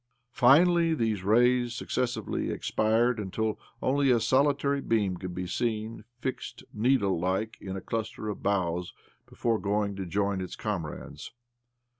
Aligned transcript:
Finally 0.33 0.95
these 0.95 1.23
rays 1.23 1.75
succes 1.75 2.13
sively 2.13 2.49
expired, 2.49 3.19
until 3.19 3.59
only 3.83 4.09
a 4.09 4.19
solitary 4.19 4.81
Jaeam' 4.81 5.15
could 5.19 5.35
be 5.35 5.45
seen 5.45 6.05
fixed, 6.17 6.63
needle 6.73 7.19
like, 7.19 7.55
in 7.61 7.75
a 7.77 7.81
cluster 7.81 8.27
of 8.27 8.41
boughs 8.41 8.93
before 9.27 9.59
going 9.59 9.95
to 9.97 10.07
join 10.07 10.41
its 10.41 10.55
comrades. 10.55 11.31